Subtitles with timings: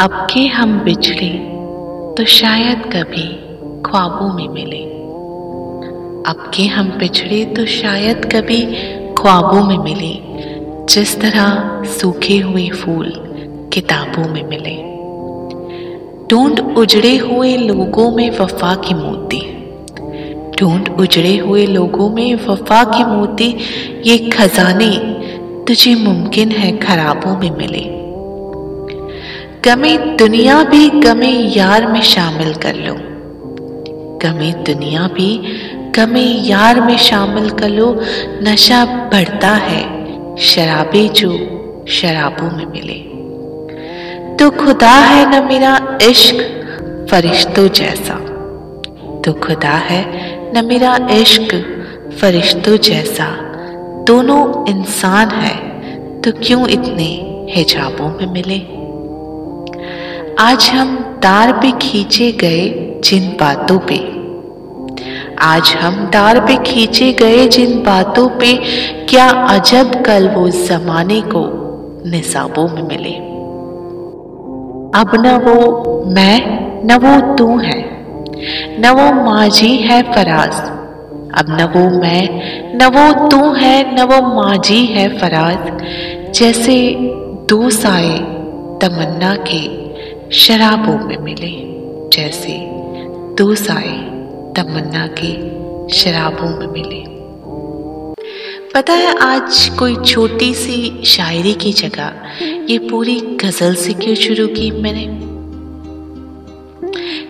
[0.00, 1.28] अब के हम बिछड़े
[2.18, 3.22] तो शायद कभी
[3.82, 4.84] ख्वाबों में मिले।
[6.30, 8.62] अब के हम बिछड़े तो शायद कभी
[9.14, 10.18] ख्वाबों में मिले।
[10.86, 13.12] जिस तरह सूखे हुए फूल
[13.72, 14.74] किताबों में मिले।
[16.28, 19.72] ढूंढ उजड़े हुए लोगों में वफा की मोती।
[20.60, 23.56] ढूंढ उजड़े हुए लोगों में वफा की मोती।
[24.06, 24.90] ये खजाने
[25.64, 28.03] तुझे मुमकिन है खराबों में मिले।
[29.64, 32.94] गमे दुनिया भी गमे यार में शामिल कर लो।
[34.18, 35.38] गमे दुनिया भी
[35.96, 38.00] गमे यार में शामिल कर लो।
[38.42, 39.82] नशा बढ़ता है,
[40.36, 41.32] शराबे जो
[41.88, 42.98] शराबों में मिले।
[44.36, 46.36] तो खुदा है न मेरा इश्क
[47.10, 48.14] फरिश्तों जैसा।
[49.24, 50.04] तो खुदा है
[50.52, 51.54] न मेरा इश्क
[52.20, 53.26] फरिश्तों जैसा।
[54.06, 55.56] दोनों इंसान है
[56.20, 57.10] तो क्यों इतने
[57.50, 58.83] हिजाबों में मिले?
[60.38, 63.96] आज हम दार पे खींचे गए जिन बातों पे।
[65.40, 68.56] आज हम दार पे खींचे गए जिन बातों पे
[69.06, 71.44] क्या अजब कल वो जमाने को
[72.10, 73.14] निसाबों में मिले।
[75.00, 76.40] अब न वो मैं,
[76.86, 77.78] न वो तू है,
[78.80, 80.60] न वो माजी है फराज।
[81.38, 82.28] अब न वो मैं,
[82.76, 85.82] न वो तू है, न वो माजी है फराज।
[86.32, 86.94] जैसे
[87.48, 88.18] दो साए
[88.82, 89.83] तमन्ना के
[90.32, 91.52] शराबों में मिले,
[92.16, 92.70] जैसे
[93.34, 93.98] दो साए
[94.56, 95.32] तमन्ना के
[95.94, 97.04] शराबों में मिले।
[98.74, 104.46] पता है, आज कोई छोटी सी शायरी की जगह ये पूरी गज़ल से क्यों शुरू
[104.46, 105.06] की मैंने।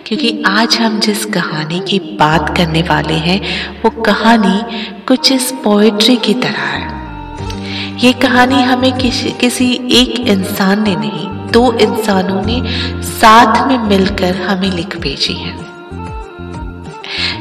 [0.06, 3.40] क्योंकि आज हम जिस कहानी की बात करने वाले हैं,
[3.84, 6.94] वो कहानी कुछ इस पोएट्री की तरह है।
[8.06, 12.60] ये कहानी हमें किसी किसी एक इंसान ने नहीं दो इंसानों ने
[13.04, 15.52] साथ में मिलकर हमें लिख भेजी है।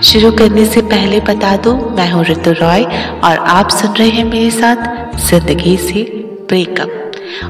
[0.03, 2.84] शुरू करने से पहले बता दो, मैं हूँ ऋतु रॉय
[3.24, 6.03] और आप सुन रहे हैं मेरे साथ ज़िंदगी से
[6.50, 7.00] ब्रेकअप।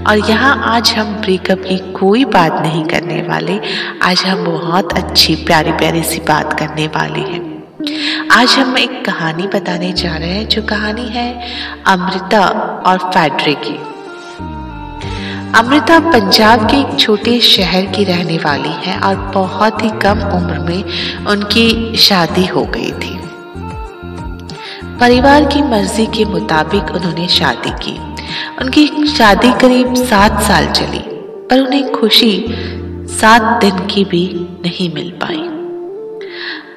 [0.07, 3.59] और यहाँ आज हम ब्रेकअप की कोई बात नहीं करने वाले,
[4.01, 7.41] आज हम बहुत अच्छी, प्यारी प्यारी सी बात करने वाले हैं।
[8.31, 11.28] आज हम एक कहानी बताने जा रहे हैं, जो कहानी है
[11.88, 12.45] अमृता
[12.88, 13.78] और फैड्रे की
[15.56, 20.59] अमृता पंजाब के एक छोटे शहर की रहने वाली है और बहुत ही कम उम्र
[20.59, 20.84] में
[21.25, 23.19] उनकी शादी हो गई थी।
[25.00, 27.97] परिवार की मर्ज़ी के मुताबिक उन्होंने शादी की।
[28.62, 31.03] उनकी शादी करीब सात साल चली,
[31.50, 32.46] पर उन्हें खुशी
[33.12, 34.28] सात दिन की भी
[34.66, 35.53] नहीं मिल पाई।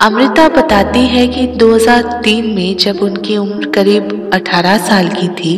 [0.03, 5.57] अमृता बताती है कि 2003 में जब उनकी उम्र करीब 18 साल की थी,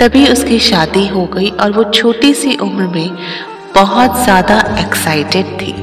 [0.00, 3.10] तभी उसकी शादी हो गई और वो छोटी सी उम्र में
[3.74, 5.74] बहुत ज़्यादा एक्साइटेड थी।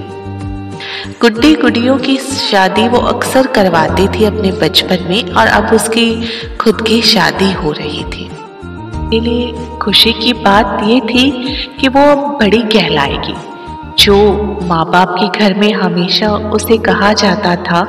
[1.21, 6.07] गुड्डी गुडियों की शादी वो अक्सर करवाती थी अपने बचपन में और अब उसकी
[6.57, 8.29] खुद की शादी हो रही थी।
[9.19, 11.29] लिए खुशी की बात ये थी
[11.79, 13.48] कि वो बड़ी कहलाएगी।
[13.99, 14.15] जो
[14.63, 17.81] माँ बाप के घर में हमेशा उसे कहा जाता था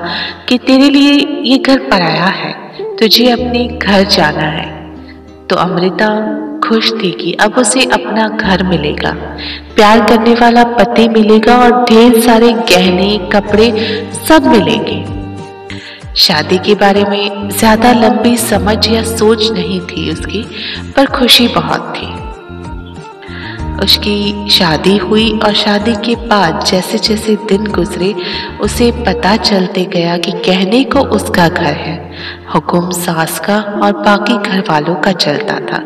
[0.48, 1.12] कि तेरे लिए
[1.44, 2.52] ये घर पराया है,
[2.96, 4.68] तुझे अपने घर जाना है।
[5.46, 6.08] तो अमृता
[6.64, 9.10] खुश थी कि अब उसे अपना घर मिलेगा।
[9.76, 13.70] प्यार करने वाला पति मिलेगा और ढेर सारे गहने, कपड़े
[14.28, 15.04] सब मिलेंगे।
[16.16, 20.42] शादी के बारे में ज़्यादा लंबी समझ या सोच नहीं थी उसकी,
[20.96, 22.29] पर खुशी बहुत थी।
[23.82, 28.14] उसकी शादी हुई और शादी के बाद जैसे जैसे दिन गुजरे,
[28.60, 32.12] उसे पता चलते गया कि कहने को उसका घर है।
[32.54, 35.82] हुक्म सास का और बाकी घर वालों का चलता था।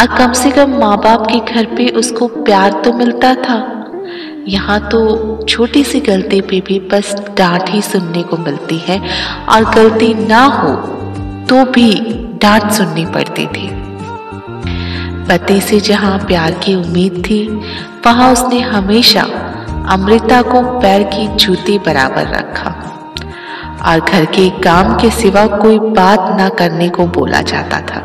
[0.00, 3.80] और कम से कम माँ बाप के घर पे उसको प्यार तो मिलता था।
[4.48, 9.00] यहाँ तो छोटी सी गलती पे भी बस डांट ही सुनने को मिलती है।
[9.48, 10.74] और गलती ना हो
[11.48, 11.92] तो भी
[12.42, 13.83] डांट सुननी पड़ती थी।
[15.28, 17.44] पति से जहाँ प्यार की उम्मीद थी,
[18.06, 19.22] वहाँ उसने हमेशा
[19.90, 22.70] अमृता को पैर की जूती बराबर रखा।
[23.84, 28.02] और घर के काम के सिवा कोई बात ना करने को बोला जाता था।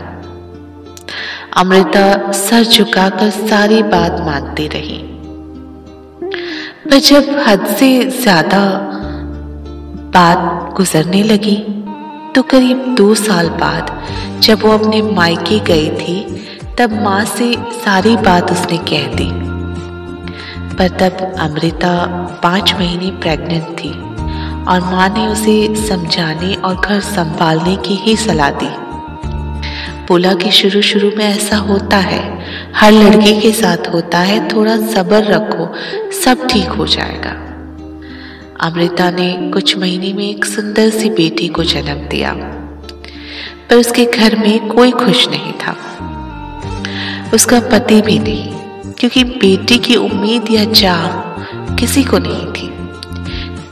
[1.58, 4.98] अमृता सर झुकाकर सारी बात मानती रही।
[6.84, 8.62] पर जब हद से ज़्यादा
[10.14, 11.56] बात गुजरने लगी
[12.36, 13.92] तो करीब दो साल बाद
[14.42, 16.16] जब वो अपने मायके गई थी
[16.80, 19.26] तब माँ से सारी बात उसने कह दी।
[20.76, 21.96] पर तब अमृता
[22.44, 23.90] पाँच महीने प्रेग्नेंट थी
[24.66, 28.70] और माँ ने उसे समझाने और घर संभालने की ही सलाह दी।
[30.08, 32.22] बोला कि शुरू शुरू में ऐसा होता है,
[32.76, 35.70] हर लड़की के साथ होता है, थोड़ा सब्र रखो,
[36.22, 37.36] सब ठीक हो जाएगा।
[38.68, 42.34] अमृता ने कुछ महीने में एक सुंदर सी बेटी को जन्म दिया,
[43.70, 45.76] पर उसके घर में कोई खुश नहीं था।
[47.34, 48.54] उसका पति भी नहीं,
[48.94, 52.70] क्योंकि बेटी की उम्मीद या चाह किसी को नहीं थी।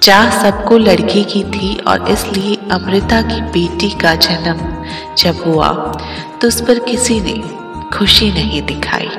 [0.01, 4.59] चाह सबको लड़की की थी और इसलिए अमृता की बेटी का जन्म
[5.18, 5.69] जब हुआ
[6.42, 7.42] तो उस पर किसी ने
[7.89, 9.09] खुशी नहीं दिखाई।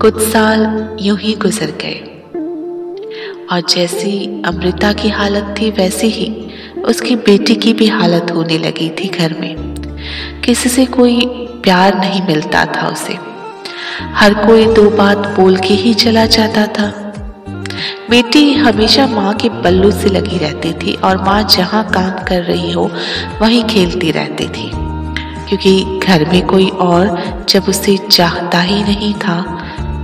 [0.00, 0.66] कुछ साल
[1.00, 2.00] यूँ ही गुजर गए,
[3.52, 6.28] और जैसी अमृता की हालत थी वैसी ही
[6.84, 9.54] उसकी बेटी की भी हालत होने लगी थी घर में।
[10.44, 11.20] किसी से कोई
[11.64, 13.18] प्यार नहीं मिलता था उसे।
[14.14, 16.88] हर कोई दो बात बोल के ही चला जाता था।
[18.10, 22.72] बेटी हमेशा माँ के पल्लू से लगी रहती थी और माँ जहाँ काम कर रही
[22.72, 22.90] हो,
[23.42, 24.70] वहीं खेलती रहती थी।
[25.48, 29.40] क्योंकि घर में कोई और जब उसे चाहता ही नहीं था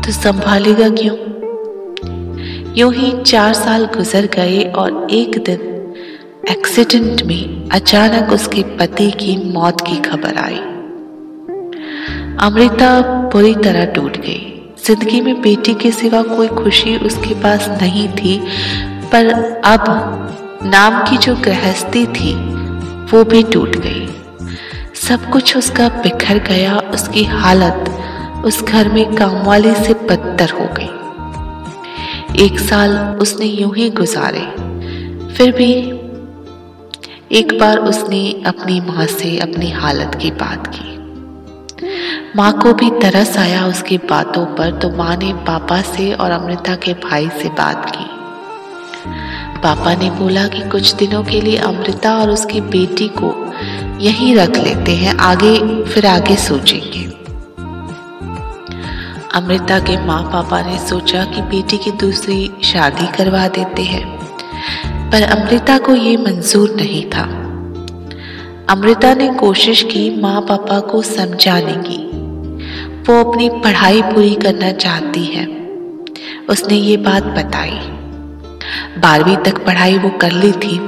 [0.07, 1.17] तो संभालेगा क्यों?
[2.77, 5.69] यूँ ही चार साल गुजर गए और एक दिन
[6.51, 10.61] एक्सीडेंट में अचानक उसके पति की मौत की खबर आई।
[12.41, 13.01] अमृता
[13.33, 18.37] बुरी तरह टूट गई। ज़िंदगी में बेटी के सिवा कोई खुशी उसके पास नहीं थी,
[19.13, 19.29] पर
[19.65, 22.33] अब नाम की जो गृहस्थी थी,
[23.13, 24.07] वो भी टूट गई।
[24.99, 27.91] सब कुछ उसका बिखर गया, उसकी हालत
[28.45, 34.47] उस घर में कामवाली से बदतर हो गई। एक साल उसने यूँ ही गुजारे।
[35.35, 35.73] फिर भी
[37.39, 41.00] एक बार उसने अपनी माँ से अपनी हालत की बात की।
[42.37, 46.75] माँ को भी तरस आया उसकी बातों पर तो माँ ने पापा से और अमृता
[46.75, 48.05] के भाई से बात की।
[49.61, 53.33] पापा ने बोला कि कुछ दिनों के लिए अमृता और उसकी बेटी को
[54.01, 57.05] यहीं रख लेते हैं, आगे, फिर आगे सोचेंगे।
[59.35, 64.07] अमृता के माँ पापा ने सोचा कि बेटी की दूसरी शादी करवा देते हैं,
[65.11, 67.25] पर अमृता को ये मंजूर नहीं था।
[68.69, 72.10] अमृता ने कोशिश की माँ पापा को समझाने की।
[73.01, 75.45] वो अपनी पढ़ाई पूरी करना चाहती है।
[76.49, 77.79] उसने ये बात बताई।
[78.99, 80.79] बारहवीं तक पढ़ाई वो कर ली थी।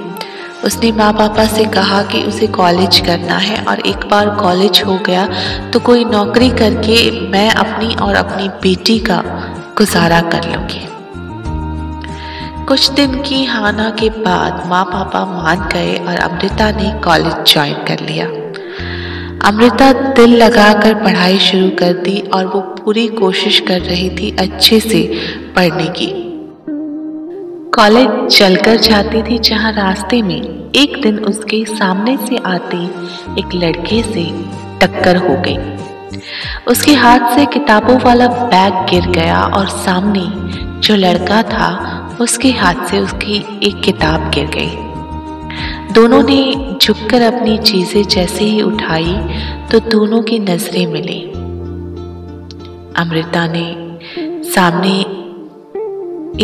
[0.64, 4.98] उसने माँ पापा से कहा कि उसे कॉलेज करना है और एक बार कॉलेज हो
[4.98, 5.26] गया
[5.70, 6.98] तो कोई नौकरी करके
[7.30, 9.22] मैं अपनी और अपनी बेटी का
[9.78, 10.86] गुजारा कर लूँगी।
[12.66, 17.84] कुछ दिन की हाना के बाद माँ पापा मान गए और अमृता ने कॉलेज ज्वाइन
[17.88, 18.26] कर लिया।
[19.44, 24.78] अमृता दिल लगाकर पढ़ाई शुरू कर दी और वो पूरी कोशिश कर रही थी अच्छे
[24.80, 25.00] से
[25.56, 26.06] पढ़ने की।
[27.70, 32.76] कॉलेज चलकर जाती थी जहाँ रास्ते में एक दिन उसके सामने से आते
[33.40, 34.24] एक लड़के से
[34.80, 35.58] टक्कर हो गई।
[36.68, 40.24] उसके हाथ से किताबों वाला बैग गिर गया और सामने
[40.80, 41.68] जो लड़का था
[42.20, 44.91] उसके हाथ से उसकी एक किताब गिर गई।
[45.92, 49.14] दोनों ने झुककर अपनी चीज़ें जैसे ही उठाई
[49.70, 51.20] तो दोनों की नज़रें मिली।
[52.96, 53.64] अमृता ने
[54.50, 54.92] सामने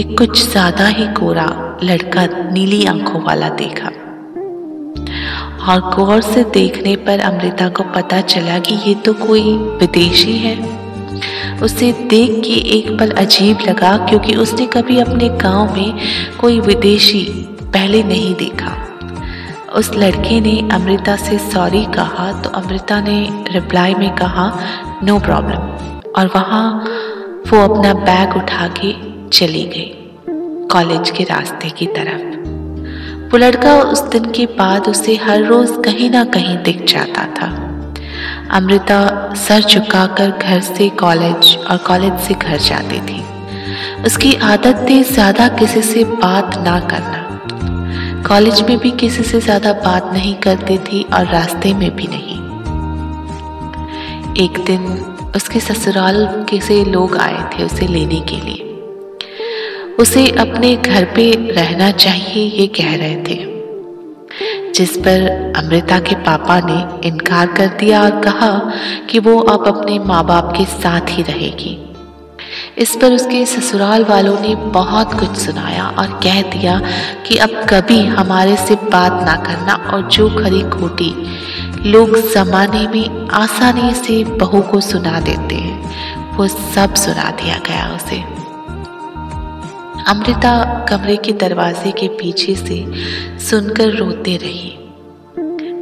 [0.00, 1.46] एक कुछ ज़्यादा ही कोरा
[1.82, 3.90] लड़का नीली आँखों वाला देखा।
[5.64, 10.56] और गौर से देखने पर अमृता को पता चला कि ये तो कोई विदेशी है।
[11.62, 15.98] उसे देख के एक पल अजीब लगा, क्योंकि उसने कभी अपने गाँव में
[16.40, 17.24] कोई विदेशी
[17.62, 18.76] पहले नहीं देखा।
[19.74, 24.46] उस लड़के ने अमृता से सॉरी कहा तो अमृता ने रिप्लाई में कहा
[25.02, 26.84] नो no प्रॉब्लम और वहाँ
[27.48, 28.92] वो अपना बैग उठा के
[29.28, 29.94] चली गई
[30.66, 36.10] कॉलेज के रास्ते की तरफ़। वो लड़का उस दिन के बाद उसे हर रोज कहीं
[36.10, 37.46] ना कहीं दिख जाता था।
[38.50, 43.22] अमृता सर झुकाकर घर से कॉलेज और कॉलेज से घर जाती थी।
[44.06, 47.27] उसकी आदत थी ज़्यादा किसी से बात ना करना।
[48.28, 52.36] कॉलेज में भी किसी से ज़्यादा बात नहीं करती थी और रास्ते में भी नहीं।
[54.44, 54.84] एक दिन
[55.36, 58.64] उसके ससुराल के से लोग आए थे उसे लेने के लिए।
[59.98, 66.60] उसे अपने घर पे रहना चाहिए, ये कह रहे थे। जिस पर अमृता के पापा
[66.60, 68.52] ने इनकार कर दिया और कहा
[69.10, 71.76] कि वो अब अपने माँ बाप के साथ ही रहेगी।
[72.78, 76.80] इस पर उसके ससुराल वालों ने बहुत कुछ सुनाया और कह दिया
[77.26, 81.14] कि अब कभी हमारे से बात ना करना और जो खरी खोटी
[81.90, 87.96] लोग जमाने में आसानी से बहू को सुना देते हैं, वो सब सुना दिया गया
[87.96, 88.20] उसे।
[90.10, 92.92] अमृता कमरे के दरवाजे के पीछे से
[93.38, 94.74] सुनकर रोते रही।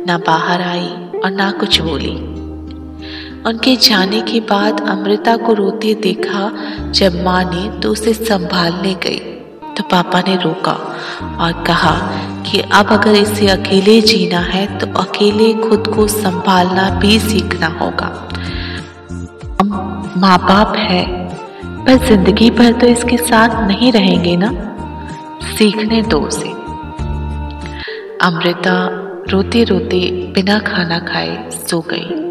[0.06, 2.35] ना बाहर आई और ना कुछ बोली।
[3.46, 6.50] उनके जाने के बाद अमृता को रोते देखा,
[6.90, 9.18] जब माँ ने तो उसे संभालने गई।
[9.76, 10.72] तो पापा ने रोका
[11.40, 11.94] और कहा
[12.42, 18.10] कि अब अगर इसे अकेले जीना है तो अकेले खुद को संभालना भी सीखना होगा।
[20.16, 21.04] माँ बाप है,
[21.84, 24.52] पर ज़िंदगी भर तो इसके साथ नहीं रहेंगे ना?
[25.48, 26.50] सीखने दो उसे।
[28.22, 28.78] अमृता
[29.30, 32.25] रोते रोते बिना खाना खाए सो गई।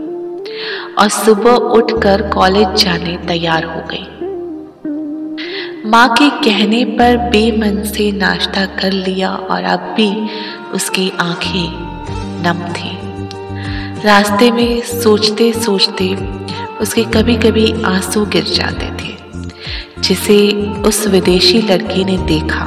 [0.99, 4.05] और सुबह उठकर कॉलेज जाने तैयार हो गई।
[5.89, 10.09] माँ के कहने पर बेमन से नाश्ता कर लिया और अब भी
[10.73, 11.69] उसकी आँखें
[12.43, 12.97] नम थी।
[14.05, 16.13] रास्ते में सोचते सोचते
[16.81, 19.13] उसके कभी कभी आँसू गिर जाते थे,
[20.01, 20.37] जिसे
[20.87, 22.65] उस विदेशी लड़की ने देखा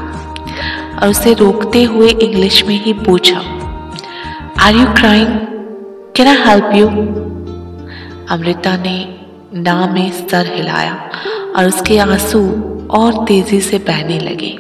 [1.03, 3.41] और उसे रोकते हुए इंग्लिश में ही पूछा
[4.59, 5.39] are you crying
[6.17, 6.89] can I help you
[8.31, 8.99] Amrita ने
[9.57, 10.95] ना में सर हिलाया
[11.57, 12.41] और उसके आँसू
[12.91, 14.51] और तेज़ी से बहने लगे।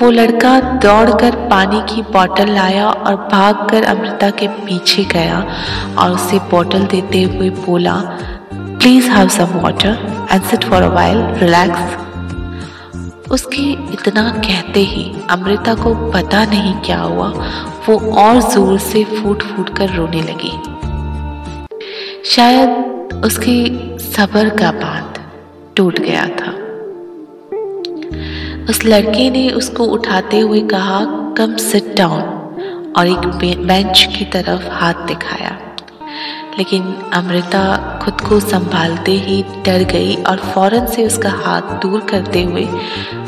[0.00, 5.38] वो लड़का दौड़कर पानी की बोतल लाया और भागकर अमृता के पीछे गया
[5.98, 7.96] और उसे बोतल देते हुए बोला
[8.52, 11.98] please have some water and sit for a while relax
[13.30, 13.62] उसके
[13.94, 17.28] इतना कहते ही अमृता को पता नहीं क्या हुआ।
[17.88, 20.52] वो और ज़ोर से फूट फूट कर रोने लगी।
[22.24, 22.70] शायद
[23.24, 23.64] उसकी
[23.98, 25.20] सबर का बाँध
[25.76, 26.50] टूट गया था।
[28.70, 31.00] उस लड़के ने उसको उठाते हुए कहा,
[31.38, 32.22] कम सिट डाउन,
[32.96, 33.18] और एक
[33.66, 35.58] बेंच की तरफ़ हाथ दिखाया।
[36.58, 42.42] लेकिन अमृता खुद को संभालते ही डर गई और फ़ौरन से उसका हाथ दूर करते
[42.42, 42.64] हुए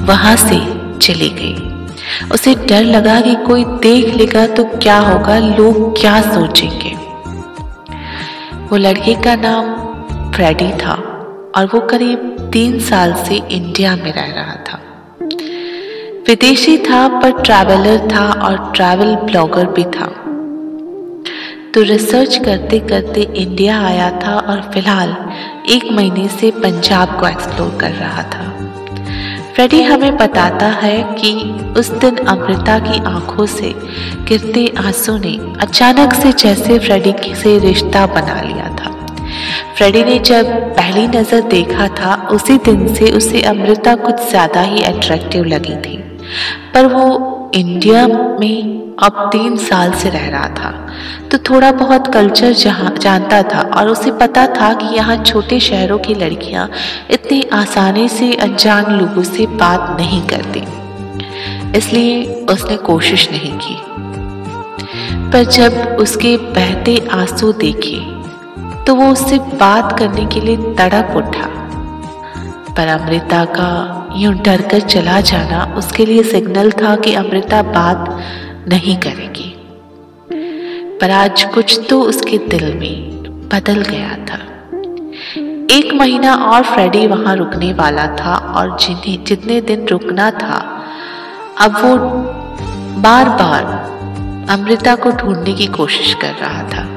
[0.03, 0.61] वहाँ से
[0.99, 1.55] चली गई।
[2.33, 6.82] उसे डर लगा कि कोई देख लेगा तो क्या होगा, लोग क्या सोचेंगे।
[8.73, 9.75] वो लड़के का नाम
[10.33, 10.93] फ्रेडी था
[11.57, 14.81] और वो करीब तीन साल से इंडिया में रह रहा था।
[16.29, 20.07] विदेशी था, पर ट्रैवलर था और ट्रैवल ब्लॉगर भी था।
[21.75, 25.17] तो रिसर्च करते करते इंडिया आया था और फ़िलहाल
[25.71, 28.52] एक महीने से पंजाब को एक्सप्लोर कर रहा था।
[29.55, 31.33] फ्रेडी हमें बताता है कि
[31.81, 33.73] उस दिन अमृता की आँखों से
[34.29, 38.91] गिरते आँसू ने अचानक से जैसे फ्रेडी से रिश्ता बना लिया था।
[39.77, 44.83] फ्रेडी ने जब पहली नज़र देखा था, उसी दिन से उसे अमृता कुछ ज़्यादा ही
[44.83, 45.97] अट्रैक्टिव लगी थी।
[46.75, 50.71] पर वो इंडिया में अब तीन साल से रह रहा था।
[51.31, 56.15] तो थोड़ा बहुत कल्चर जानता था और उसे पता था कि यहाँ छोटे शहरों की
[56.15, 56.69] लड़कियाँ
[57.11, 60.65] इतनी आसानी से, अनजान लोगों से बात नहीं करती।
[61.79, 63.77] इसलिए उसने कोशिश नहीं की।
[65.33, 67.99] पर जब उसके बहते आँसू देखे
[68.85, 71.49] तो वो उससे बात करने के लिए तड़प उठा।
[72.77, 73.71] पर अमृता का
[74.17, 78.09] यूँ डर कर चला जाना उसके लिए सिग्नल था कि अमृता बात
[78.69, 79.55] नहीं करेगी।
[80.99, 84.39] पर आज कुछ तो उसके दिल में बदल गया था।
[85.77, 90.59] एक महीना और फ्रेडी वहाँ रुकने वाला था और जिन्हें जितने दिन रुकना था,
[91.61, 91.97] अब वो
[93.01, 93.65] बार बार
[94.51, 96.89] अमृता को ढूँढने की कोशिश कर रहा था।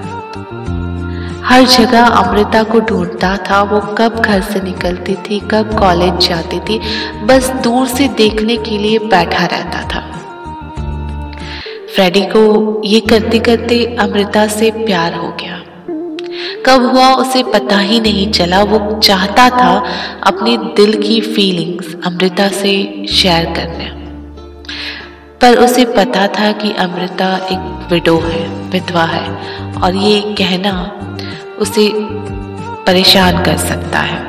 [1.46, 6.60] हर जगह अमृता को ढूंढता था, वो कब घर से निकलती थी, कब कॉलेज जाती
[6.60, 6.80] थी,
[7.26, 10.15] बस दूर से देखने के लिए बैठा रहता था।
[11.96, 15.62] फ्रेडी को ये करते करते अमृता से प्यार हो गया।
[16.66, 19.86] कब हुआ उसे पता ही नहीं चला, वो चाहता था
[20.24, 23.86] अपने दिल की फीलिंग्स अमृता से शेयर करना।
[25.42, 29.30] पर उसे पता था कि अमृता एक विडो है, विधवा है,
[29.84, 30.74] और ये कहना
[31.60, 31.90] उसे
[32.86, 34.20] परेशान कर सकता है।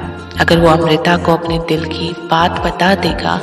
[0.40, 3.40] अगर वो अमृता को अपने दिल की बात बता देगा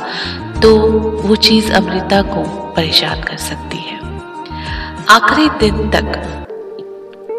[0.62, 0.76] तो
[1.22, 2.42] वो चीज़ अमृता को
[2.76, 4.03] परेशान कर सकती है।
[5.10, 6.30] आखिरी दिन तक।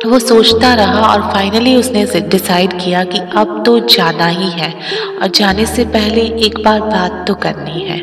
[0.06, 4.70] वो सोचता रहा और फाइनली उसने डिसाइड किया कि अब तो जाना ही है
[5.22, 8.00] और जाने से पहले एक बार बात तो करनी है।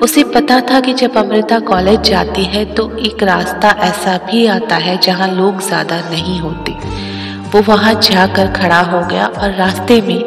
[0.00, 4.76] उसे पता था कि जब अमृता कॉलेज जाती है तो एक रास्ता ऐसा भी आता
[4.76, 6.72] है जहाँ लोग ज़्यादा नहीं होते।
[7.50, 10.22] वो वहाँ जाकर खड़ा हो गया और रास्ते में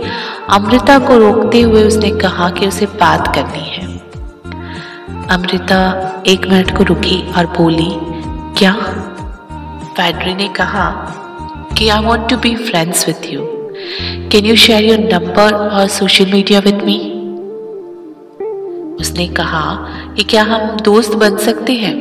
[0.50, 3.88] अमृता को रोकते हुए उसने कहा कि उसे बात करनी है।
[5.30, 5.82] अमृता
[6.28, 7.92] एक मिनट को रुकी और बोली
[8.60, 8.74] क्या?
[9.98, 10.89] फैड्री ने कहा,
[11.78, 13.42] कि I want to be friends with you
[14.32, 16.98] can you share your number और सोशल मीडिया विथ मी
[18.96, 19.75] उसने कहा
[20.16, 21.96] कि क्या हम दोस्त बन सकते हैं?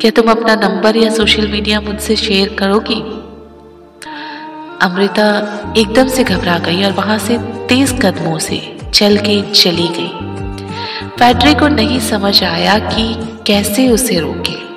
[0.00, 3.00] क्या तुम अपना नंबर या सोशल मीडिया मुझसे शेयर करोगी?
[4.82, 5.28] अमृता
[5.78, 10.08] एकदम से घबरा गई और वहाँ से तेज कदमों से चल के चली गई।
[11.18, 13.14] फैड्री को नहीं समझ आया कि
[13.46, 14.75] कैसे उसे रोके।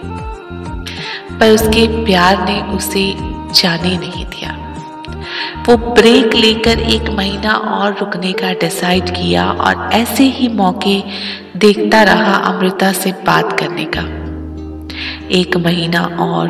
[1.39, 3.13] पर उसके प्यार ने उसे
[3.53, 4.55] जाने नहीं दिया।
[5.67, 11.03] वो ब्रेक लेकर एक महीना और रुकने का डिसाइड किया और ऐसे ही मौके
[11.57, 14.01] देखता रहा अमृता से बात करने का।
[15.31, 16.47] एक महीना और,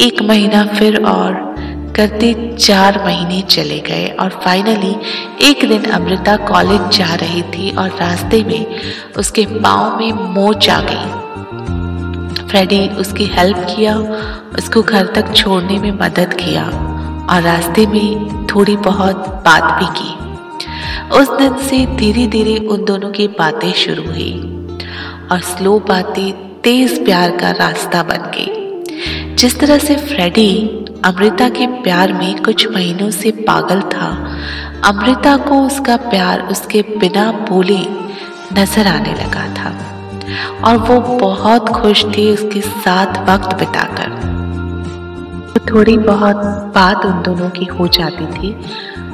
[0.00, 1.54] एक महीना फिर और
[1.96, 4.96] करते चार महीने चले गए और फाइनली
[5.42, 8.66] एक दिन अमृता कॉलेज जा रही थी और रास्ते में
[9.18, 11.25] उसके पाँव में मोच आ गई।
[12.48, 13.96] फ्रेडी उसकी हेल्प किया,
[14.58, 16.64] उसको घर तक छोड़ने में मदद किया
[17.30, 20.14] और रास्ते में थोड़ी बहुत बात भी की।
[21.18, 24.32] उस दिन से धीरे धीरे उन दोनों की बातें शुरू हुई
[25.32, 30.52] और स्लो बातें, तेज प्यार का रास्ता बन गई। जिस तरह से फ्रेडी
[31.04, 34.08] अमृता के प्यार में कुछ महीनों से पागल था,
[34.84, 37.80] अमृता को उसका प्यार उसके बिना बोले
[38.52, 39.74] नज़र आने लगा था।
[40.64, 44.14] और वो बहुत खुश थी उसके साथ वक्त बिताकर।
[45.70, 46.36] थोड़ी बहुत
[46.74, 48.54] बात उन दोनों की हो जाती थी,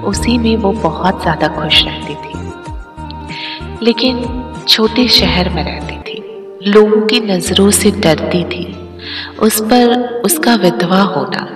[0.05, 4.25] उसी में वो बहुत ज़्यादा खुश रहती थी। लेकिन
[4.69, 8.67] छोटे शहर में रहती थी, लोगों की नज़रों से डरती थी,
[9.39, 11.47] उस पर उसका विधवा होना,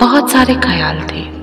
[0.00, 1.33] बहुत सारे ख्याल थे।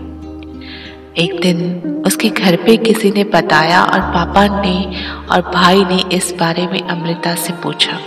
[1.19, 5.01] एक दिन उसके घर पे किसी ने बताया और पापा ने
[5.31, 7.97] और भाई ने इस बारे में अमृता से पूछा।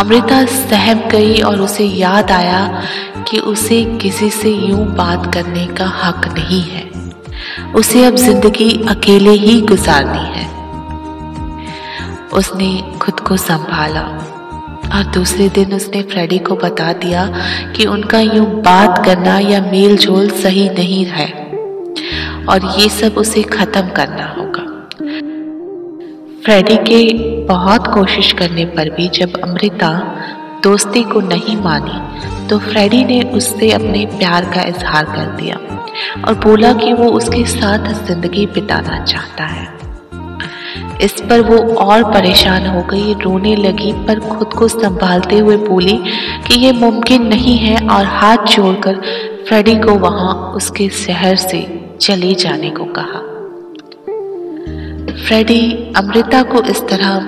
[0.00, 2.82] अमृता सहम गई और उसे याद आया
[3.28, 6.84] कि उसे किसी से यूँ बात करने का हक नहीं है।
[7.72, 10.46] उसे अब ज़िंदगी अकेले ही गुजारनी है।
[12.30, 14.02] उसने खुद को संभाला
[14.94, 17.26] और दूसरे दिन उसने फ्रेडी को बता दिया
[17.76, 21.41] कि उनका यूँ बात करना या मेल जोल सही नहीं है
[22.48, 24.62] और ये सब उसे खत्म करना होगा।
[26.44, 27.02] फ्रेडी के
[27.46, 29.92] बहुत कोशिश करने पर भी जब अमृता
[30.62, 35.56] दोस्ती को नहीं मानी तो फ्रेडी ने उससे अपने प्यार का इजहार कर दिया
[36.26, 39.70] और बोला कि वो उसके साथ ज़िंदगी बिताना चाहता है।
[41.02, 45.96] इस पर वो और परेशान हो गई, रोने लगी, पर खुद को संभालते हुए बोली
[46.46, 49.00] कि ये मुमकिन नहीं है और हाथ जोड़कर
[49.52, 53.18] फ्रेडी को वहाँ उसके शहर से चले जाने को कहा।
[55.26, 57.20] फ्रेडी अमृता को इस तरह,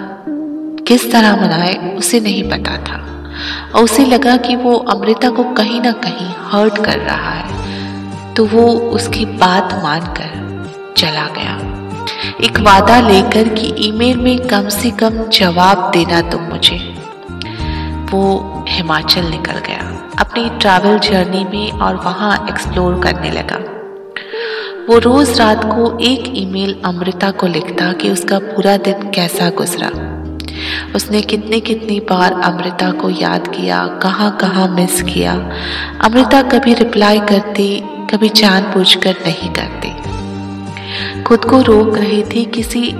[0.84, 3.30] किस तरह मनाए, उसे नहीं पता था।
[3.74, 7.54] और उसे लगा कि वो अमृता को कहीं ना कहीं हर्ट कर रहा है।
[8.34, 10.64] तो वो उसकी बात मानकर
[10.96, 11.56] चला गया।
[12.44, 16.94] एक वादा लेकर कि ईमेल में कम से कम जवाब देना तुम मुझे।
[18.10, 23.56] वो हिमाचल निकल गया। अपनी ट्रैवल जर्नी में और वहाँ एक्सप्लोर करने लगा।
[24.88, 29.88] वो रोज रात को एक ईमेल अमृता को लिखता कि उसका पूरा दिन कैसा गुजरा।
[30.96, 35.50] उसने कितने कितनी बार अमृता को याद किया, कहाँ कहाँ मिस किया।
[36.00, 39.94] अमृता कभी रिप्लाई करती, कभी जानबूझकर नहीं करती।
[41.22, 42.94] खुद को रोक रही थी, किसी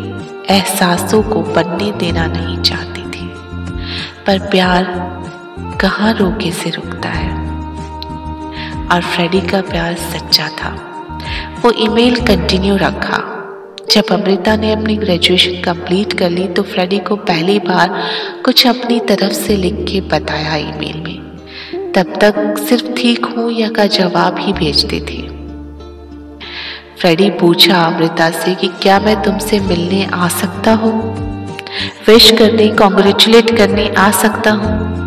[0.51, 3.27] एहसासों को बनने देना नहीं चाहती थी।
[4.27, 5.15] पर प्यार
[5.85, 7.31] कहाँ रोके से रुकता है?
[8.93, 10.71] और फ्रेडी का प्यार सच्चा था।
[11.65, 13.19] वो ईमेल कंटिन्यू रखा।
[13.91, 18.03] जब अमृता ने अपनी ग्रेजुएशन कंप्लीट कर ली तो फ्रेडी को पहली बार
[18.45, 23.69] कुछ अपनी तरफ़ से लिख के बताया ईमेल में। तब तक सिर्फ़ ठीक हूँ या
[23.69, 25.23] का जवाब ही भेजते थे।
[27.01, 31.15] फ्रेडी पूछा अमृता से कि क्या मैं तुमसे मिलने आ सकता हूँ?
[32.07, 35.04] विश करने कॉन्ग्रेचुलेट करने आ सकता हूँ?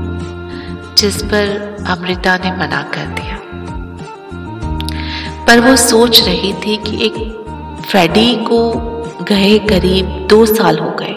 [0.97, 3.37] जिस पर अमृता ने मना कर दिया।
[5.45, 7.13] पर वो सोच रही थी कि एक
[7.89, 8.73] फ्रेडी को
[9.29, 11.13] गए करीब दो साल हो गए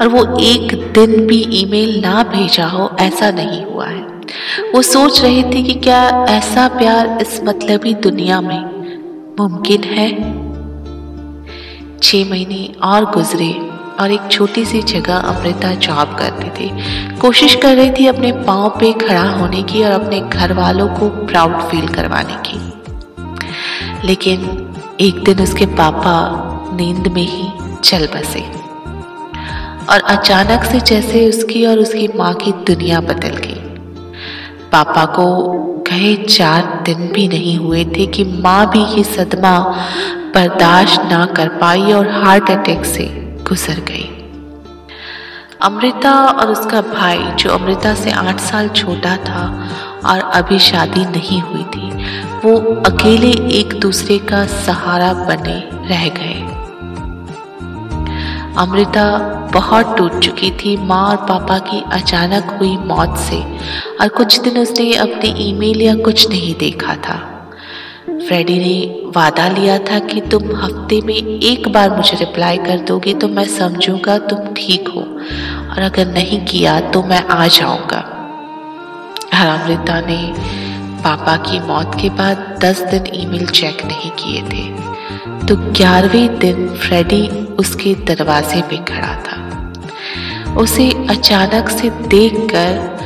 [0.00, 4.02] और वो एक दिन भी ईमेल ना भेजा हो, ऐसा नहीं हुआ है।
[4.74, 8.78] वो सोच रही थी कि क्या ऐसा प्यार इस मतलबी दुनिया में
[9.40, 10.10] मुमकिन है?
[11.98, 13.67] छह महीने और गुजरे।
[14.00, 16.68] और एक छोटी सी जगह अमृता जॉब करती थी।
[17.18, 21.08] कोशिश कर रही थी अपने पाँव पे खड़ा होने की और अपने घर वालों को
[21.08, 22.72] प्राउड फील करवाने की।
[24.06, 24.68] लेकिन
[25.00, 26.44] एक दिन उसके पापा
[26.76, 27.48] नींद में ही
[27.84, 28.40] चल बसे।
[29.90, 33.54] और अचानक से जैसे उसकी और उसकी माँ की दुनिया बदल गई।
[34.72, 35.52] पापा को
[35.88, 39.58] कहे चार दिन भी नहीं हुए थे कि माँ भी ये सदमा
[40.34, 44.08] बर्दाश्त ना कर पाई और हार्ट अटैक से गुजर गई।
[45.62, 49.70] अमृता और उसका भाई, जो अमृता से आठ साल छोटा था
[50.04, 51.90] और अभी शादी नहीं हुई थी,
[52.44, 55.58] वो अकेले एक दूसरे का सहारा बने
[55.88, 56.54] रह गए।
[58.58, 59.18] अमृता
[59.54, 63.42] बहुत टूट चुकी थी माँ और पापा की अचानक हुई मौत से
[64.00, 67.18] और कुछ दिन उसने अपने ईमेल या कुछ नहीं देखा था।
[68.08, 73.14] फ्रेडी ने वादा लिया था कि तुम हफ़्ते में एक बार मुझे रिप्लाई कर दोगे
[73.14, 77.98] तो मैं समझूँगा तुम ठीक हो। और अगर नहीं किया तो मैं आ जाऊँगा।
[79.34, 80.34] अमृता ने
[81.02, 86.68] पापा की मौत के बाद दस दिन ईमेल चेक नहीं किए थे। तो ग्यारहवें दिन
[86.76, 87.26] फ्रेडी
[87.58, 92.96] उसके दरवाजे पे खड़ा था। उसे अचानक से देखकर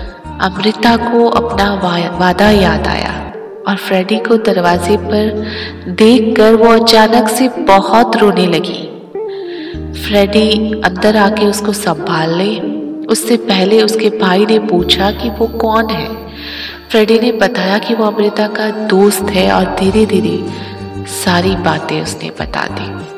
[0.43, 1.73] अमृता को अपना
[2.19, 3.22] वादा याद आया।
[3.69, 5.47] और फ्रेडी को दरवाजे पर
[5.89, 8.89] देखकर वो अचानक से बहुत रोने लगी।
[10.03, 12.57] फ्रेडी अंदर आके उसको संभाल ले।
[13.07, 16.09] उससे पहले उसके भाई ने पूछा कि वो कौन है।
[16.91, 20.39] फ्रेडी ने बताया कि वो अमृता का दोस्त है और धीरे धीरे
[21.07, 23.12] सारी बातें उसने बता दी।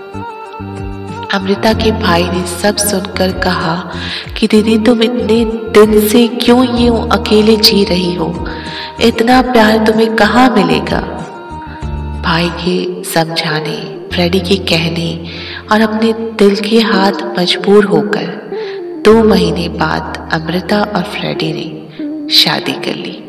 [1.35, 3.93] अमृता के भाई ने सब सुनकर कहा
[4.39, 8.47] कि दीदी, तुम इतने दिन से क्यों यूँ अकेले जी रही हो?
[9.01, 11.01] इतना प्यार तुम्हें कहाँ मिलेगा?
[12.25, 13.77] भाई के समझाने,
[14.13, 15.31] फ्रेडी के कहने
[15.73, 22.73] और अपने दिल के हाथ मजबूर होकर दो महीने बाद अमृता और फ्रेडी ने शादी
[22.73, 23.21] कर ली।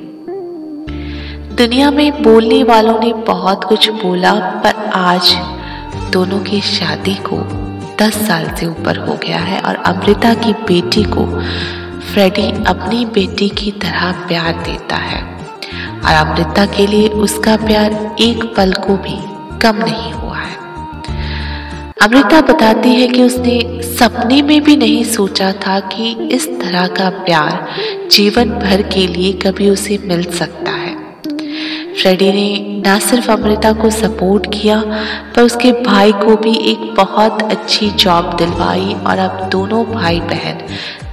[1.55, 5.35] दुनिया में बोलने वालों ने बहुत कुछ बोला, पर आज
[6.13, 7.65] दोनों की शादी को
[8.01, 11.25] दस साल से ऊपर हो गया है और अमृता की बेटी को
[12.13, 15.21] फ्रेडी अपनी बेटी की तरह प्यार देता है।
[16.05, 19.17] और अमृता के लिए उसका प्यार एक पल को भी
[19.59, 20.55] कम नहीं हुआ है।
[22.01, 27.09] अमृता बताती है कि उसने सपने में भी नहीं सोचा था कि इस तरह का
[27.09, 27.67] प्यार
[28.11, 30.84] जीवन भर के लिए कभी उसे मिल सकता है।
[32.01, 34.79] फ्रेडी ने न सिर्फ़ अमृता को सपोर्ट किया,
[35.35, 40.61] पर उसके भाई को भी एक बहुत अच्छी जॉब दिलवाई और अब दोनों भाई बहन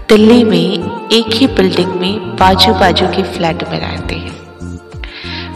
[0.08, 4.40] दिल्ली में एक ही बिल्डिंग में बाजू बाजू के फ्लैट में रहते हैं।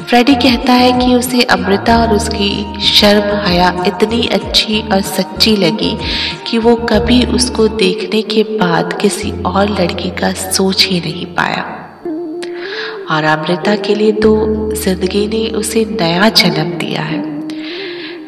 [0.05, 5.97] फ्रेडी कहता है कि उसे अमृता और उसकी शर्म, हया इतनी अच्छी और सच्ची लगी
[6.47, 11.65] कि वो कभी उसको देखने के बाद किसी और लड़की का सोच ही नहीं पाया।
[13.11, 14.35] और अमृता के लिए तो
[14.75, 17.21] ज़िंदगी ने उसे नया जन्म दिया है।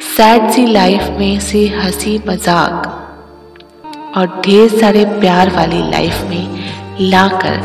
[0.09, 2.87] सैड सी लाइफ में से हँसी मज़ाक
[4.17, 7.61] और ढेर सारे प्यार वाली लाइफ में लाकर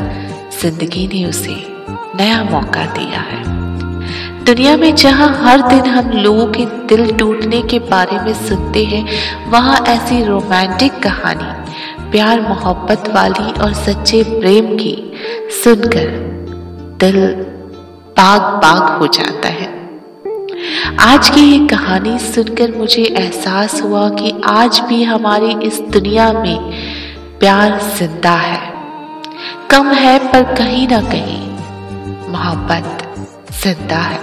[0.61, 1.55] ज़िंदगी ने उसे
[2.15, 3.41] नया मौका दिया है।
[4.45, 9.05] दुनिया में जहाँ हर दिन हम लोगों के दिल टूटने के बारे में सुनते हैं,
[9.51, 11.51] वहाँ ऐसी रोमांटिक कहानी,
[12.11, 14.95] प्यार मोहब्बत वाली और सच्चे प्रेम की
[15.63, 16.31] सुनकर
[16.99, 17.15] दिल
[18.17, 19.67] बाग बाग हो जाता है।
[21.01, 26.59] आज की ये कहानी सुनकर मुझे एहसास हुआ कि आज भी हमारी इस दुनिया में
[27.39, 28.59] प्यार ज़िंदा है।
[29.71, 31.41] कम है पर कहीं ना कहीं
[32.31, 33.03] मोहब्बत
[33.63, 34.21] ज़िंदा है।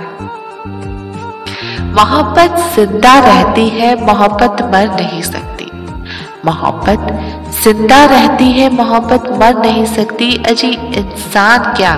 [1.95, 5.71] मोहब्बत ज़िंदा रहती है, मोहब्बत मर नहीं सकती।
[6.45, 7.07] मोहब्बत
[7.63, 11.95] ज़िंदा रहती है, मोहब्बत मर नहीं सकती। अजी इंसान क्या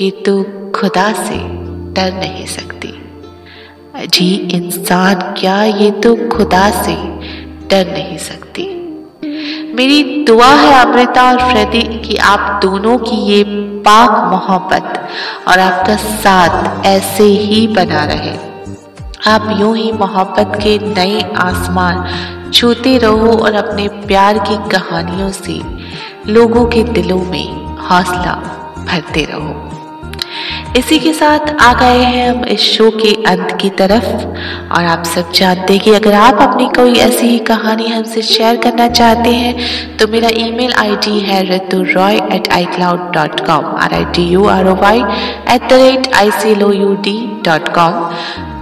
[0.00, 0.42] ये तो
[0.74, 1.36] खुदा से
[1.92, 2.88] डर नहीं सकती।
[3.94, 6.94] अजी इंसान, क्या ये तो खुदा से
[7.68, 8.62] डर नहीं सकती?
[9.74, 13.44] मेरी दुआ है अमृता और फ्रेदी कि आप दोनों की ये
[13.80, 15.08] पाक मोहब्बत
[15.48, 18.36] और आपका साथ ऐसे ही बना रहे।
[19.26, 22.04] आप यूँ ही मोहब्बत के नए आसमान
[22.50, 25.60] छूते रहो और अपने प्यार की कहानियों से
[26.32, 28.34] लोगों के दिलों में हौसला
[28.88, 29.67] भरते रहो।
[30.76, 34.04] इसी के साथ आ गए हैं हम इस शो के अंत की तरफ़।
[34.76, 38.56] और आप सब जानते हैं कि अगर आप अपनी कोई ऐसी ही कहानी हमसे शेयर
[38.56, 43.94] करना चाहते हैं तो मेरा ईमेल आईडी है Ritu Roy at iCloud dot com R
[43.94, 45.02] I T U R O Y
[45.54, 48.06] at the rate I C L O U D dot com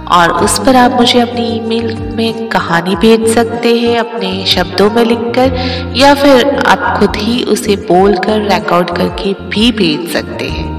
[0.07, 5.03] और उस पर आप मुझे अपनी ईमेल में कहानी भेज सकते हैं, अपने शब्दों में
[5.05, 10.76] लिखकर, या फिर आप खुद ही उसे बोलकर रिकॉर्ड करके भी भेज सकते हैं।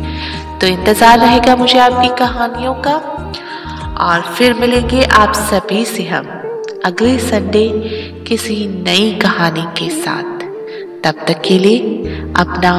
[0.61, 2.97] तो इंतज़ार रहेगा मुझे आपकी कहानियों का।
[4.01, 6.27] और फिर मिलेंगे आप सभी से हम
[6.85, 7.69] अगले संडे
[8.29, 10.47] किसी नई कहानी के साथ।
[11.05, 12.73] तब तक के लिए अपना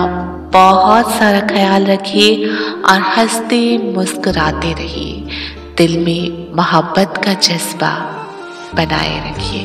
[0.53, 2.47] बहुत सारा ख्याल रखिए
[2.83, 3.61] और हँसते
[3.95, 5.37] मुस्कुराते रहिए।
[5.77, 7.91] दिल में मोहब्बत का जज्बा
[8.75, 9.63] बनाए रखिए।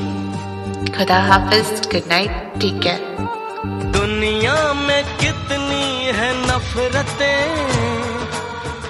[0.88, 3.43] खुदा हाफिज गुड नाइट टेक केयर
[3.92, 7.44] दुनिया में कितनी है नफरतें,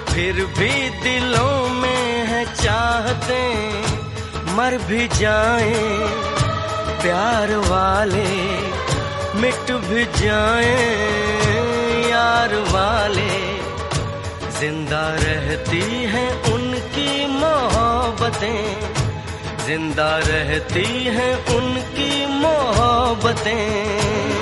[0.09, 3.41] फिर भी दिलों में है चाहते,
[4.55, 5.73] मर भी जाए,
[7.01, 8.29] प्यार वाले
[9.41, 10.75] मिट भी जाए,
[12.09, 13.33] यार वाले।
[14.59, 18.63] ज़िंदा रहती हैं उनकी मोहब्बतें,
[19.65, 22.09] ज़िंदा रहती हैं उनकी
[22.41, 24.34] मोहब्बतें।